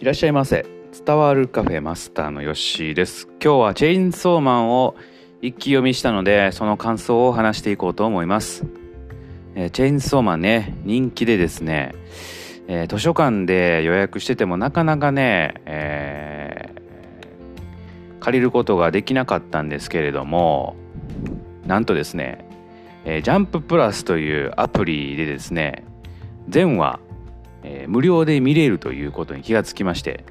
[0.00, 0.64] いらっしゃいませ。
[1.06, 3.26] 伝わるカフェマスターのヨッシーです。
[3.32, 4.96] 今日はチェインソーマンを
[5.42, 8.64] 一気読みしたのでその感想を話していこうと思います、
[9.54, 11.94] えー、チェインソーマンね人気でですね、
[12.66, 20.76] えー、図書館で予約しててもなかなかね、えー、借りることができなかったんですけれども
[21.66, 22.44] なんとですね、
[23.04, 25.84] えー、ジャンププラスというアプリでですね
[26.48, 27.00] 全話
[27.62, 30.24] えー、無料で見れるということに気がつきまして。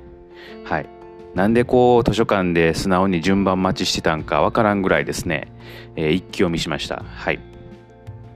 [0.64, 0.90] はい。
[1.36, 5.52] なんでこう図書館で素直に順番待ちしてたんかわからんぐらいですね、
[5.96, 7.04] えー、一気読みしました。
[7.04, 7.40] はい。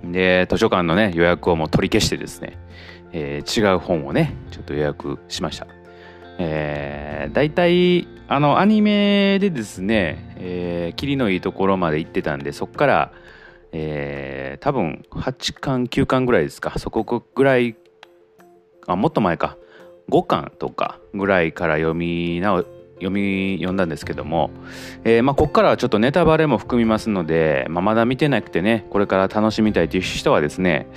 [0.03, 2.57] で図書館のね予約をもう取り消してですね、
[3.13, 5.67] えー、違う本をねちょっと予約しました。
[6.39, 13.11] えー、大体あのアニメでですね、えー、霧のいいところまで行ってたんでそこから、
[13.71, 16.77] えー、多分8巻9巻ぐらいですか。
[16.77, 17.75] そこぐらい
[18.87, 19.57] あもっと前か。
[20.09, 22.41] 5巻とかぐらいから読み
[22.95, 24.51] 読み読んだんですけども、
[25.03, 30.87] えー、まあ、ここからはちょっとネタバレも含みますので、まあ、まだ見てなくてねこれから楽しみたいという人はですね、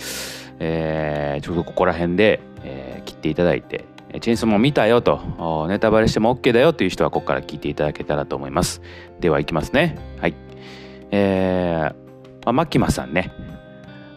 [0.59, 3.85] えー、ちょっとここら辺で、えー、切っていただいて
[4.21, 8.81] チェーンソーも見たよとネタバレしても OK だよという人はここから聞いていただけたらと思います。
[9.21, 9.99] ではいきますね。
[10.21, 10.35] はい。
[11.11, 11.95] えー、
[12.45, 13.33] まあ、マキマさんね。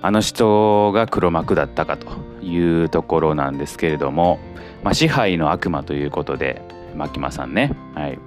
[0.01, 2.28] あの人が黒幕だったかと。
[2.41, 4.39] いうところなんですけれども、
[4.83, 6.61] まあ、支配の悪魔ということで
[6.95, 8.19] 牧間さんね、はい。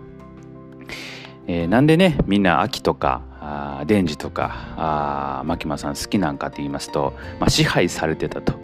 [1.46, 8.54] えー、なんでねみんな秋とかあデンジとかあ牧間さん好きなんかって言いますと、まあ、支配されてたと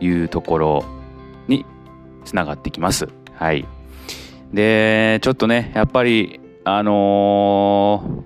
[0.00, 0.84] いうところ
[1.46, 1.64] に
[2.24, 3.08] つながってきます。
[3.34, 3.66] はい、
[4.52, 8.24] でちょっとねやっぱりあの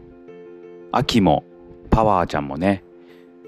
[0.93, 1.45] ー、秋も
[1.91, 2.83] パワーちゃんもね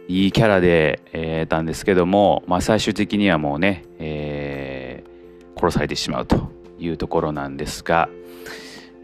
[0.06, 8.08] いいキャラで、えー、たんですけども、まあ、最終的にはもうね、えー、殺されてしまうというところなんですが、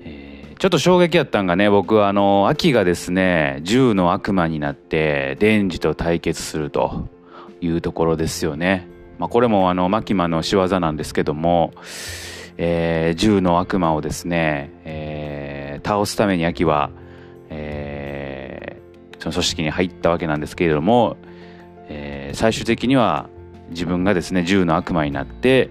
[0.03, 7.09] えー、ちょっと衝撃やったんがね僕はあの秋がですね銃の悪魔になってデンジと対決すると
[7.63, 8.89] いうところですよね。
[9.19, 11.73] まあ、これもあのマキマの仕業なんですけども、
[12.57, 16.91] えー、銃の悪魔をですね、えー、倒すために秋は、
[19.21, 21.17] その組織に入ったわけなんですけれども、
[21.89, 23.29] えー、最終的には
[23.71, 25.71] 自分がですね銃の悪魔になって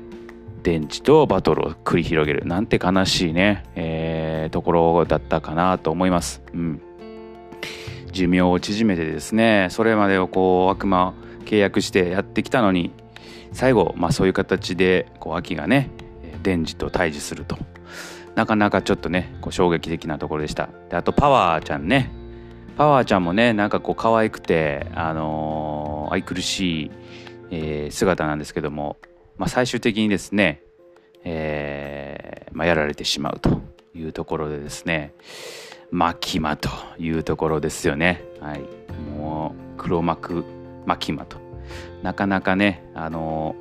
[0.63, 2.45] 電池とバトルを繰り広げる。
[2.45, 6.41] なんて悲しいね、えー、ところだったかなと思います。
[6.53, 6.81] うん、
[8.11, 11.13] 寿命を縮めてですねそれまでをこう悪魔
[11.45, 12.91] 契約してやってきたのに
[13.51, 15.89] 最後、まあ、そういう形でこう秋がね
[16.43, 17.57] 電池と対峙すると。
[18.35, 20.69] なかなかちょっとねこう衝撃的なところでした。
[20.89, 22.18] であとパワーちゃんね。
[22.79, 26.91] パワーちゃんもねなんかこう可愛くてあのー、愛くるしい、
[27.51, 28.95] えー、姿なんですけども
[29.39, 30.61] まあ、最終的にですね、
[31.23, 33.61] えーまあ、やられてしまうと
[33.95, 35.13] いうところでですね
[35.91, 38.23] マキマというところですよね。
[38.39, 38.61] はい、
[39.17, 40.45] もう黒幕
[40.85, 41.37] マキマと
[42.03, 43.55] なかなかねあの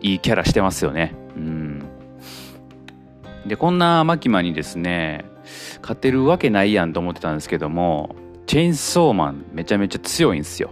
[0.00, 1.14] いいキャラしてますよね。
[1.36, 1.88] うん
[3.46, 5.24] でこんなマキマにですね
[5.80, 8.16] 勝てるわけないやんと思ってたんですけども
[8.48, 10.70] チェーンソーマンめちゃめちゃ強いんですよ。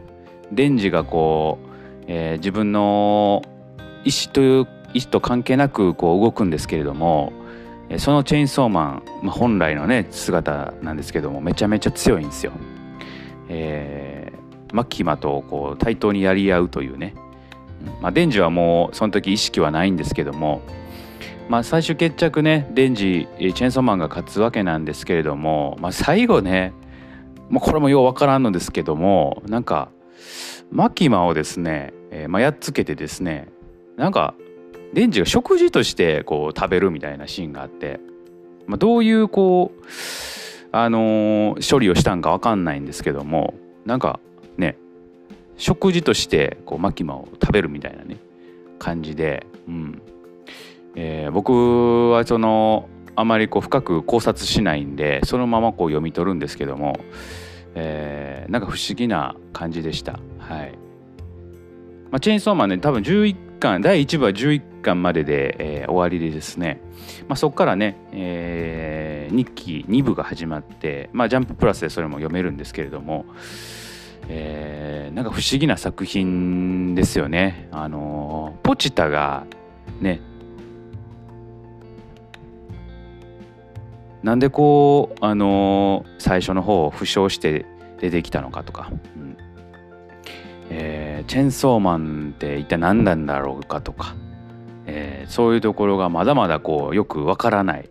[0.50, 3.42] デンジがこう、えー、自分の
[4.03, 7.34] 意思という意思と関係なくこう動くんですけれども
[7.98, 12.53] そのチェーンソーマン、まあ、本来のね姿なんですけどもめちゃめちゃ強いんですよ。
[13.50, 17.15] えー、マキマとこう対等にやり合うというね、
[18.00, 20.62] まあ、デンジはもうその時意識はないんですけども、
[21.50, 26.72] まあ、最終決着ねデンジチェーンソーマンが勝つわけなんですけれども、まあ、最後ね、
[27.50, 29.90] まあ、これもようわからんのですけどもなんか
[30.70, 33.48] マキマをですね、えーまあ、やっつけてですね
[33.96, 34.34] なんか
[34.92, 38.00] デンジが食事としてこう食べるみたいなシーンがあって、
[38.66, 39.82] まあ、どういうこう
[40.72, 43.54] あのー、処理をしたんか分かんないんですけども
[43.84, 44.20] なんか
[44.56, 44.76] ね
[45.56, 48.18] 食事としてこうマキマを食べるみたいなね
[48.78, 50.03] 感じで、うん。
[50.94, 57.01] えー、僕はそのあまりこう深く考察しないんでそのままこう読み取るんですけども、
[57.74, 60.21] えー、なんか不思議な感じでした。
[60.39, 60.72] はい
[62.10, 66.80] まあ、チェーンソーマンね多分11巻第1部は11巻までで、えー、終わりでですね、
[67.27, 73.27] まあ、そこからね、えー、2期2部が始まって、まあ、ジャンププラスでそれも読めるんですけれども、
[74.28, 77.69] えー、なんか不思議な作品ですよね。
[77.72, 79.47] あのポチタが
[80.01, 80.21] ね
[84.26, 87.64] なんでこうあの最初の方を負傷して
[88.00, 89.36] 出てきたのかとか、うん。
[90.68, 94.16] えー、チェンソーマンって一体何なんだろうかとか、
[94.86, 97.88] えー、そういうところがまだまだこうよくわからない、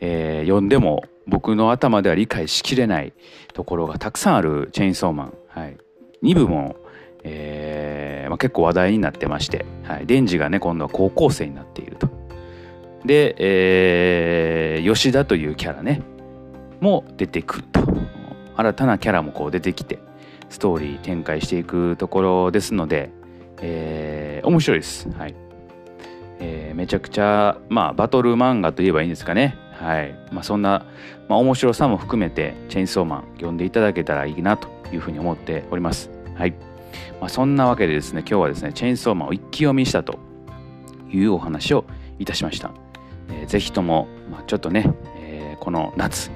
[0.00, 3.12] えー、読んでも僕の頭では理解しきれない
[3.52, 5.76] ところがたくさんあるチェインソーマン、はい、
[6.22, 6.76] 2部も、
[7.24, 12.07] えーまあ、結構話題になってまして、はい、デンジがね今度は高校生になっていると。
[13.08, 16.02] で、えー、吉田というキャラね
[16.80, 17.80] も出てくると
[18.54, 19.98] 新たなキャラもこう出てきて
[20.50, 23.10] ストーリー展開していくところですので、
[23.62, 25.08] えー、面白いです。
[25.10, 25.34] はい
[26.40, 29.56] えー、めちゃくちゃ、まあ、バトル漫画といえばいいんですかね。
[29.72, 30.84] はいまあ、そんな、
[31.28, 36.10] まあ、面白さも含めてチェーンソーマン読んでいただけたらいいなというふうに思っております。
[36.34, 36.54] はい
[37.20, 40.18] まあ、そんなわけでですね今日はですねチェーンソーマンを一気読みしたと
[41.10, 41.86] いうお話を
[42.18, 42.87] いたしました。
[43.28, 46.30] えー、ぜひとも、まあ、ちょっとね、えー、この夏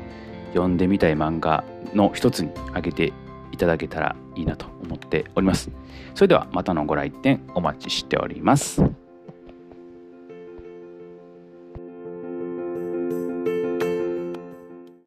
[0.52, 3.12] 読んでみたい漫画の一つに挙げて
[3.52, 5.70] いただけたらいいなと思っております。
[6.14, 9.01] それではまたのご来店お待ちしております。